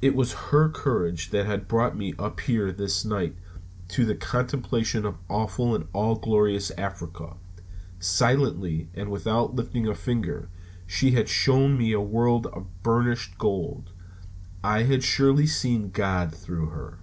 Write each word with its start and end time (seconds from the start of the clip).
It 0.00 0.14
was 0.14 0.34
her 0.54 0.68
courage 0.68 1.30
that 1.30 1.44
had 1.46 1.66
brought 1.66 1.96
me 1.96 2.14
up 2.16 2.38
here 2.38 2.70
this 2.70 3.04
night 3.04 3.34
to 3.88 4.04
the 4.04 4.14
contemplation 4.14 5.04
of 5.04 5.18
awful 5.28 5.74
and 5.74 5.88
all 5.92 6.14
glorious 6.14 6.70
Africa. 6.78 7.34
Silently 7.98 8.88
and 8.94 9.10
without 9.10 9.56
lifting 9.56 9.88
a 9.88 9.96
finger, 9.96 10.48
she 10.86 11.10
had 11.10 11.28
shown 11.28 11.76
me 11.76 11.90
a 11.90 12.00
world 12.00 12.46
of 12.46 12.68
burnished 12.84 13.36
gold. 13.36 13.90
I 14.62 14.84
had 14.84 15.02
surely 15.02 15.48
seen 15.48 15.90
God 15.90 16.32
through 16.32 16.66
her. 16.68 17.00